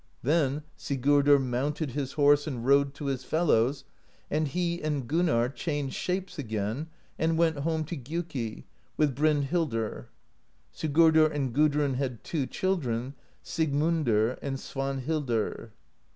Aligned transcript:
Then 0.23 0.63
Sigurdr 0.79 1.37
mounted 1.39 1.91
his 1.91 2.13
horse 2.13 2.47
and 2.47 2.65
rode 2.65 2.95
to 2.95 3.05
his 3.05 3.23
fellows, 3.23 3.83
and 4.31 4.47
he 4.47 4.81
and 4.81 5.07
Gunnarr 5.07 5.53
changed 5.53 5.93
shapes 5.95 6.39
again 6.39 6.87
and 7.19 7.37
went 7.37 7.59
home 7.59 7.83
to 7.83 7.95
Gjuki 7.95 8.63
with 8.97 9.15
Brynhildr. 9.15 10.07
Sigurdr 10.73 11.31
and 11.31 11.53
Gudrun 11.53 11.93
had 11.97 12.23
two 12.23 12.47
children, 12.47 13.13
Sigmundr 13.43 14.39
and 14.41 14.57
Svanhildr. 14.57 15.69